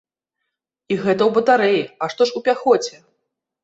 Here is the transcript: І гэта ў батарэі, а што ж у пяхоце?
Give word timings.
І 0.95 0.97
гэта 1.03 1.21
ў 1.25 1.31
батарэі, 1.37 1.87
а 2.03 2.11
што 2.17 2.21
ж 2.31 2.39
у 2.39 2.47
пяхоце? 2.53 2.95